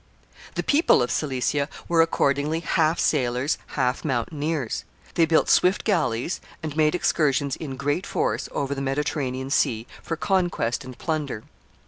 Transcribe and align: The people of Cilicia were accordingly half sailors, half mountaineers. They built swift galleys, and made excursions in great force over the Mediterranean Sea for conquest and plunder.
The 0.55 0.63
people 0.63 1.03
of 1.03 1.11
Cilicia 1.11 1.69
were 1.87 2.01
accordingly 2.01 2.61
half 2.61 2.99
sailors, 2.99 3.59
half 3.77 4.03
mountaineers. 4.03 4.83
They 5.13 5.27
built 5.27 5.47
swift 5.47 5.83
galleys, 5.83 6.41
and 6.63 6.75
made 6.75 6.95
excursions 6.95 7.55
in 7.55 7.75
great 7.75 8.07
force 8.07 8.49
over 8.51 8.73
the 8.73 8.81
Mediterranean 8.81 9.51
Sea 9.51 9.85
for 10.01 10.15
conquest 10.17 10.83
and 10.83 10.97
plunder. 10.97 11.43